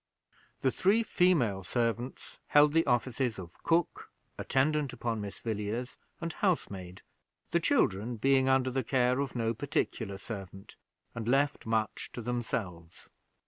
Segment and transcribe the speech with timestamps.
[0.61, 7.03] The three female servants held the offices of cook, attendant upon Miss Villiers, and housemaid;
[7.51, 10.75] the children being under the care of no particular servant,
[11.13, 13.11] and left much to themselves.